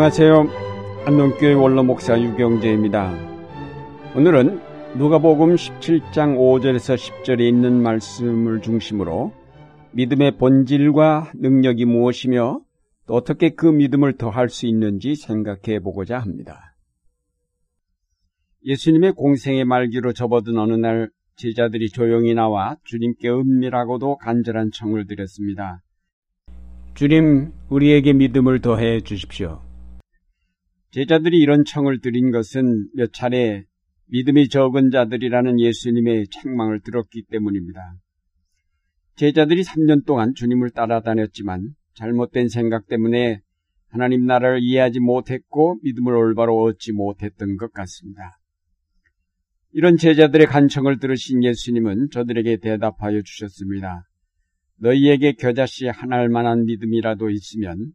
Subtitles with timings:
[0.00, 0.46] 안녕하세요.
[1.04, 3.12] 안동교회 원로 목사 유경재입니다.
[4.16, 4.58] 오늘은
[4.96, 9.34] 누가복음 17장 5절에서 10절에 있는 말씀을 중심으로
[9.92, 12.62] 믿음의 본질과 능력이 무엇이며
[13.06, 16.74] 또 어떻게 그 믿음을 더할 수 있는지 생각해 보고자 합니다.
[18.64, 25.82] 예수님의 공생의 말기로 접어든 어느 날 제자들이 조용히 나와 주님께 은밀하고도 간절한 청을 드렸습니다.
[26.94, 29.60] 주님, 우리에게 믿음을 더해 주십시오.
[30.90, 33.64] 제자들이 이런 청을 드린 것은 몇 차례
[34.06, 37.80] 믿음이 적은 자들이라는 예수님의 책망을 들었기 때문입니다.
[39.14, 43.40] 제자들이 3년 동안 주님을 따라다녔지만 잘못된 생각 때문에
[43.88, 48.38] 하나님 나라를 이해하지 못했고 믿음을 올바로 얻지 못했던 것 같습니다.
[49.72, 54.08] 이런 제자들의 간청을 들으신 예수님은 저들에게 대답하여 주셨습니다.
[54.78, 57.92] 너희에게 겨자씨 하나할 만한 믿음이라도 있으면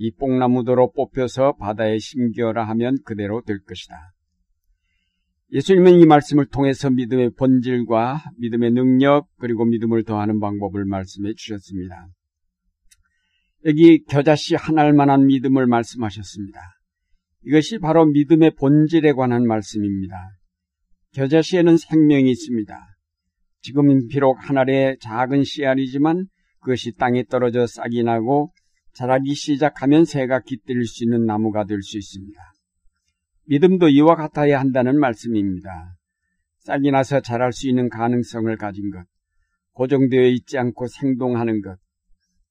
[0.00, 3.96] 이 뽕나무도로 뽑혀서 바다에 심겨라 하면 그대로 될 것이다.
[5.50, 12.06] 예수님은 이 말씀을 통해서 믿음의 본질과 믿음의 능력 그리고 믿음을 더하는 방법을 말씀해 주셨습니다.
[13.64, 16.60] 여기 겨자씨 하나할 만한 믿음을 말씀하셨습니다.
[17.44, 20.14] 이것이 바로 믿음의 본질에 관한 말씀입니다.
[21.14, 22.78] 겨자씨에는 생명이 있습니다.
[23.62, 26.26] 지금은 비록 하늘의 작은 씨알이지만
[26.60, 28.52] 그것이 땅에 떨어져 싹이 나고
[28.98, 32.36] 자라기 시작하면 새가 깃들일 수 있는 나무가 될 수 있습니다.
[33.46, 35.94] 믿음도 이와 같아야 한다는 말씀입니다.
[36.58, 39.06] 싹이 나서 자랄 수 있는 가능성을 가진 것,
[39.74, 41.78] 고정되어 있지 않고 생동하는 것,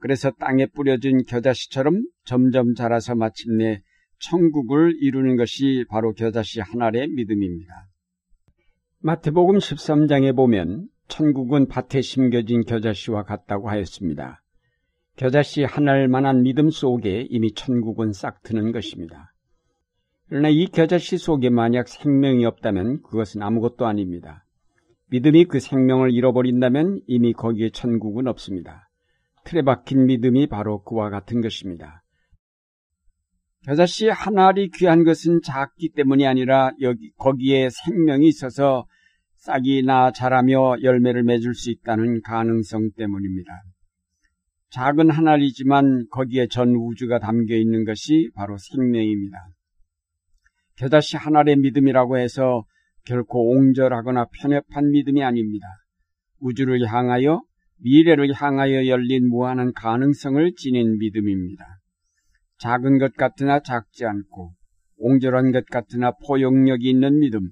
[0.00, 3.80] 그래서 땅에 뿌려진 겨자씨처럼 점점 자라서 마침내
[4.18, 7.72] 천국을 이루는 것이 바로 겨자씨 하나의 믿음입니다.
[8.98, 14.43] 마태복음 13장에 보면 천국은 밭에 심겨진 겨자씨와 같다고 하였습니다.
[15.16, 19.32] 겨자씨 하나일 만한 믿음 속에 이미 천국은 싹 트는 것입니다.
[20.28, 24.44] 그러나 이 겨자씨 속에 만약 생명이 없다면 그것은 아무것도 아닙니다.
[25.10, 28.88] 믿음이 그 생명을 잃어버린다면 이미 거기에 천국은 없습니다.
[29.44, 32.02] 틀에 박힌 믿음이 바로 그와 같은 것입니다.
[33.66, 38.86] 겨자씨 한 알이 귀한 것은 작기 때문이 아니라 여기 거기에 생명이 있어서
[39.36, 43.62] 싹이 나 자라며 열매를 맺을 수 있다는 가능성 때문입니다.
[44.74, 49.38] 작은 한 알이지만 거기에 전 우주가 담겨 있는 것이 바로 생명입니다.
[51.16, 52.64] 한 알의 믿음이라고 해서
[53.04, 55.68] 결코 옹졸하거나 편협한 믿음이 아닙니다.
[56.40, 57.42] 우주를 향하여
[57.84, 61.64] 미래를 향하여 열린 무한한 가능성을 지닌 믿음입니다.
[62.58, 64.54] 작은 것 같으나 작지 않고
[64.96, 67.50] 옹졸한 것 같으나 포용력이 있는 믿음,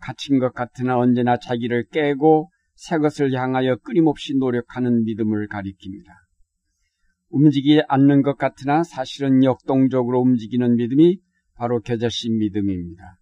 [0.00, 6.25] 갇힌 것 같으나 언제나 자기를 깨고 새 것을 향하여 끊임없이 노력하는 믿음을 가리킵니다.
[7.36, 11.18] 움직이지 않는 것 같으나 사실은 역동적으로 움직이는 믿음이
[11.54, 13.18] 바로 겨자씨 믿음입니다.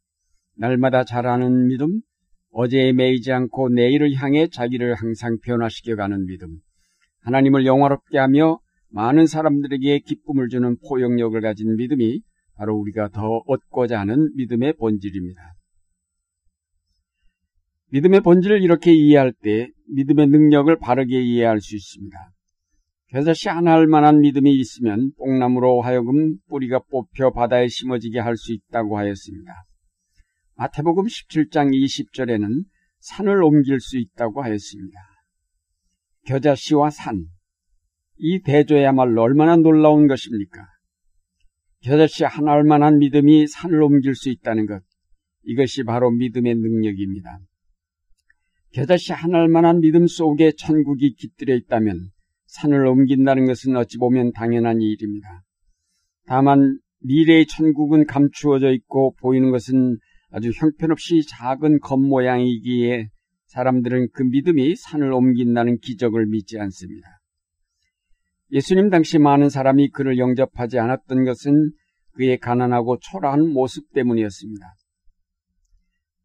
[0.56, 2.00] 날마다 자라는 믿음,
[2.50, 6.60] 어제에 매이지 않고 내일을 향해 자기를 항상 변화시켜가는 믿음,
[7.22, 8.60] 하나님을 영화롭게 하며
[8.90, 12.20] 많은 사람들에게 기쁨을 주는 포용력을 가진 믿음이
[12.56, 15.40] 바로 우리가 더 얻고자 하는 믿음의 본질입니다.
[17.90, 22.33] 믿음의 본질을 이렇게 이해할 때 믿음의 능력을 바르게 이해할 수 있습니다.
[23.14, 28.98] 겨자씨 하나 할 만한 믿음이 있으면 뽕나무로 하여금 뿌리가 뽑혀 바다에 심어지게 할 수 있다고
[28.98, 29.52] 하였습니다.
[30.56, 32.64] 마태복음 17장 20절에는
[32.98, 34.98] 산을 옮길 수 있다고 하였습니다.
[36.26, 37.26] 겨자씨와 산,
[38.16, 40.66] 이 대조야말로 얼마나 놀라운 것입니까?
[41.82, 44.82] 겨자씨 하나 할 만한 믿음이 산을 옮길 수 있다는 것,
[45.44, 47.38] 이것이 바로 믿음의 능력입니다.
[48.72, 52.10] 겨자씨 하나 할 만한 믿음 속에 천국이 깃들여 있다면
[52.54, 55.42] 산을 옮긴다는 것은 어찌 보면 당연한 일입니다.
[56.26, 59.98] 다만 미래의 천국은 감추어져 있고 보이는 것은
[60.30, 63.08] 아주 형편없이 작은 겉모양이기에
[63.46, 67.08] 사람들은 그 믿음이 산을 옮긴다는 기적을 믿지 않습니다.
[68.52, 71.72] 예수님 당시 많은 사람이 그를 영접하지 않았던 것은
[72.12, 74.64] 그의 가난하고 초라한 모습 때문이었습니다.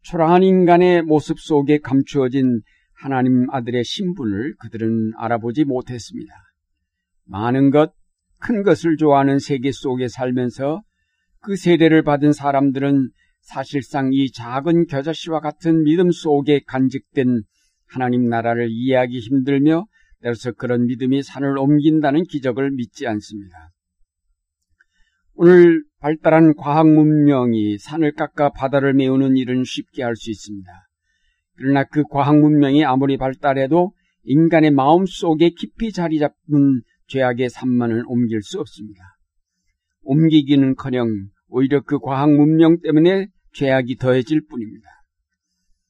[0.03, 2.61] 초라한 인간의 모습 속에 감추어진
[3.01, 6.33] 하나님 아들의 신분을 그들은 알아보지 못했습니다.
[7.25, 7.93] 많은 것,
[8.39, 10.81] 큰 것을 좋아하는 세계 속에 살면서
[11.41, 13.09] 그 세대를 받은 사람들은
[13.41, 17.41] 사실상 이 작은 겨자씨와 같은 믿음 속에 간직된
[17.87, 19.85] 하나님 나라를 이해하기 힘들며
[20.19, 23.71] 그래서 그런 믿음이 산을 옮긴다는 기적을 믿지 않습니다.
[25.35, 30.88] 오늘 발달한 과학 문명이 산을 깎아 바다를 메우는 일은 쉽게 할 수 있습니다.
[31.59, 33.91] 그러나 그 과학 문명이 아무리 발달해도
[34.23, 39.01] 인간의 마음 속에 깊이 자리 잡은 죄악의 산만을 옮길 수 없습니다.
[40.03, 41.09] 옮기기는 커녕
[41.49, 44.87] 오히려 그 과학 문명 때문에 죄악이 더해질 뿐입니다.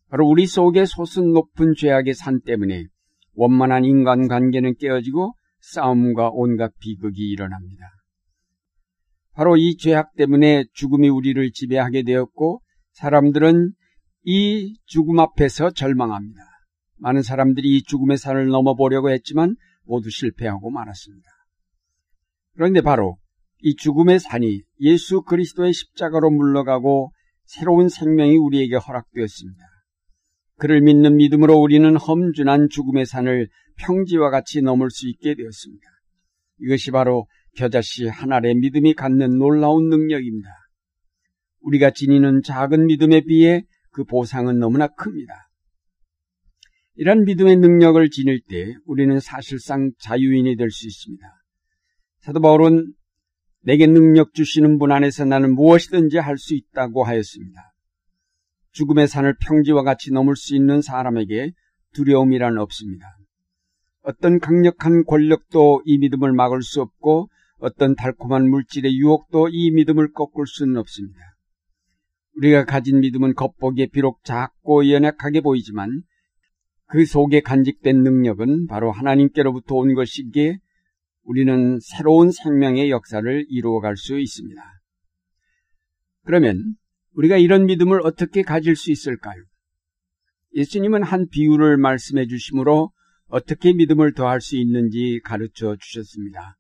[0.09, 2.85] 바로 우리 속에 솟은 높은 죄악의 산 때문에
[3.35, 7.85] 원만한 인간 관계는 깨어지고 싸움과 온갖 비극이 일어납니다.
[9.33, 12.61] 바로 이 죄악 때문에 죽음이 우리를 지배하게 되었고
[12.93, 13.73] 사람들은
[14.23, 16.41] 이 죽음 앞에서 절망합니다.
[16.97, 21.27] 많은 사람들이 이 죽음의 산을 넘어보려고 했지만 모두 실패하고 말았습니다.
[22.53, 23.17] 그런데 바로
[23.61, 27.11] 이 죽음의 산이 예수 그리스도의 십자가로 물러가고
[27.45, 29.59] 새로운 생명이 우리에게 허락되었습니다.
[30.57, 35.87] 그를 믿는 믿음으로 우리는 험준한 죽음의 산을 평지와 같이 넘을 수 있게 되었습니다.
[36.59, 40.49] 이것이 바로 겨자씨 하나의 믿음이 갖는 놀라운 능력입니다.
[41.61, 45.33] 우리가 지니는 작은 믿음에 비해 그 보상은 너무나 큽니다.
[46.95, 51.25] 이런 믿음의 능력을 지닐 때 우리는 사실상 자유인이 될 수 있습니다.
[52.19, 52.93] 사도 바울은
[53.61, 57.61] 내게 능력 주시는 분 안에서 나는 무엇이든지 할 수 있다고 하였습니다.
[58.71, 61.51] 죽음의 산을 평지와 같이 넘을 수 있는 사람에게
[61.93, 63.05] 두려움이란 없습니다.
[64.01, 70.47] 어떤 강력한 권력도 이 믿음을 막을 수 없고 어떤 달콤한 물질의 유혹도 이 믿음을 꺾을
[70.47, 71.19] 수는 없습니다.
[72.37, 76.03] 우리가 가진 믿음은 겉보기에 비록 작고 연약하게 보이지만
[76.87, 80.57] 그 속에 간직된 능력은 바로 하나님께로부터 온 것이기에
[81.23, 84.61] 우리는 새로운 생명의 역사를 이루어갈 수 있습니다.
[86.23, 86.75] 그러면
[87.13, 89.43] 우리가 이런 믿음을 어떻게 가질 수 있을까요?
[90.55, 92.91] 예수님은 한 비유를 말씀해 주심으로
[93.27, 96.57] 어떻게 믿음을 더할 수 있는지 가르쳐 주셨습니다.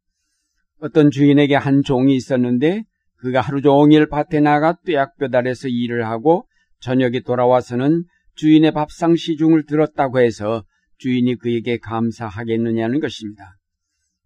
[0.79, 2.83] 어떤 주인에게 한 종이 있었는데
[3.21, 6.47] 그가 하루 종일 밭에 나가 뙤약볕 아래서 일을 하고
[6.79, 8.05] 저녁에 돌아와서는
[8.35, 10.63] 주인의 밥상 시중을 들었다고 해서
[10.97, 13.57] 주인이 그에게 감사하겠느냐는 것입니다.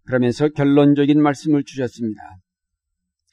[0.04, 2.20] 그러면서 결론적인 말씀을 주셨습니다.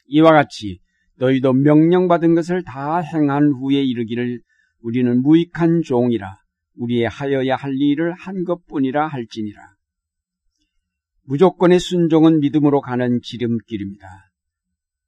[0.07, 0.79] 이와 같이
[1.17, 4.41] 너희도 명령받은 것을 다 행한 후에 이르기를
[4.81, 6.39] 우리는 무익한 종이라
[6.75, 9.61] 우리의 하여야 할 일을 한 것뿐이라 할지니라.
[11.25, 14.30] 무조건의 순종은 믿음으로 가는 지름길입니다.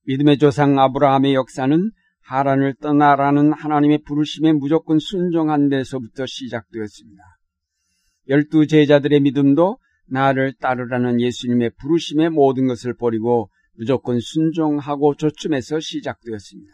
[0.06, 1.92] 믿음의 조상 아브라함의 역사는
[2.22, 7.24] 하란을 떠나라는 하나님의 부르심에 무조건 순종한 데서부터 시작되었습니다.
[8.30, 9.78] 열두 제자들의 믿음도
[10.08, 16.74] 나를 따르라는 예수님의 부르심의 모든 것을 버리고 무조건 순종하고 조춤에서 시작되었습니다.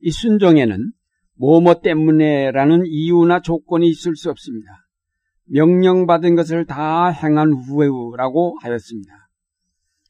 [0.00, 0.92] 이 순종에는
[1.36, 4.68] 뭐뭐 때문에라는 이유나 조건이 있을 수 없습니다.
[5.46, 9.23] 명령받은 것을 다 행한 후라고 하였습니다.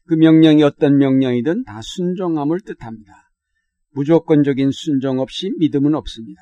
[0.07, 3.13] 그 명령이 어떤 명령이든 다 순종함을 뜻합니다.
[3.91, 6.41] 무조건적인 순종 없이 믿음은 없습니다.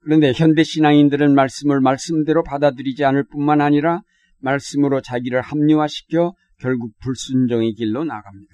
[0.00, 4.02] 그런데 현대 신앙인들은 말씀을 말씀대로 받아들이지 않을 뿐만 아니라
[4.38, 8.52] 말씀으로 자기를 합리화시켜 결국 불순종의 길로 나갑니다.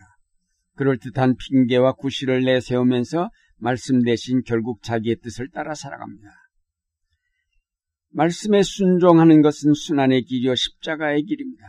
[0.77, 6.29] 그럴듯한 핑계와 구실을 내세우면서 말씀 대신 결국 자기의 뜻을 따라 살아갑니다.
[8.11, 11.67] 말씀에 순종하는 것은 순환의 길이요 십자가의 길입니다.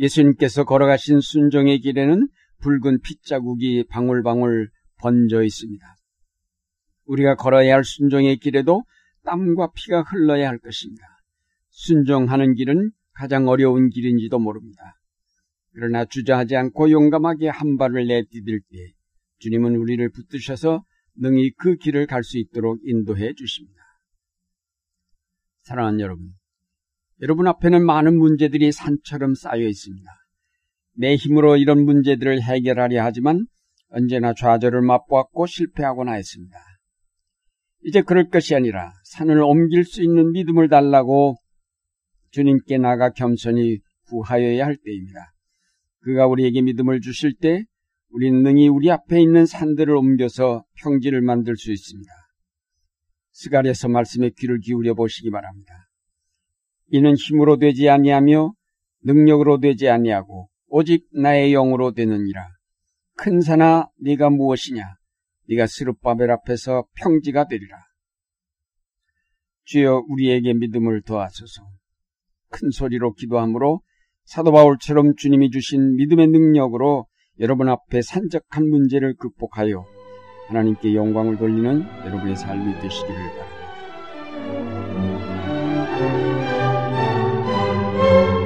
[0.00, 2.28] 예수님께서 걸어가신 순종의 길에는
[2.60, 5.86] 붉은 핏자국이 방울방울 번져 있습니다.
[7.04, 8.82] 우리가 걸어야 할 순종의 길에도
[9.24, 11.02] 땀과 피가 흘러야 할 것입니다.
[11.68, 14.96] 순종하는 길은 가장 어려운 길인지도 모릅니다.
[15.72, 18.92] 그러나 주저하지 않고 용감하게 한 발을 내디딜 때
[19.38, 20.84] 주님은 우리를 붙드셔서
[21.16, 23.80] 능히 그 길을 갈 수 있도록 인도해 주십니다.
[25.62, 26.32] 사랑하는 여러분,
[27.22, 30.10] 여러분 앞에는 많은 문제들이 산처럼 쌓여 있습니다.
[30.94, 33.46] 내 힘으로 이런 문제들을 해결하려 하지만
[33.88, 36.56] 언제나 좌절을 맛보았고 실패하고나 했습니다.
[37.82, 41.36] 이제 그럴 것이 아니라 산을 옮길 수 있는 믿음을 달라고
[42.30, 45.32] 주님께 나가 겸손히 구하여야 할 때입니다.
[46.00, 47.64] 그가 우리에게 믿음을 주실 때
[48.10, 52.10] 우리는 능히 우리 앞에 있는 산들을 옮겨서 평지를 만들 수 있습니다.
[53.32, 55.89] 스가랴서 말씀에 귀를 기울여 보시기 바랍니다.
[56.90, 58.52] 이는 힘으로 되지 아니하며
[59.04, 62.46] 능력으로 되지 아니하고 오직 나의 영으로 되느니라.
[63.16, 64.84] 큰 산아 네가 무엇이냐?
[65.48, 67.76] 네가 스룹바벨 앞에서 평지가 되리라.
[69.64, 71.62] 주여 우리에게 믿음을 더하소서.
[72.50, 73.82] 큰 소리로 기도함으로
[74.24, 77.06] 사도 바울처럼 주님이 주신 믿음의 능력으로
[77.40, 79.84] 여러분 앞에 산적한 문제를 극복하여
[80.48, 83.50] 하나님께 영광을 돌리는 여러분의 삶이 되시기를 바랍니다.
[88.00, 88.39] thank you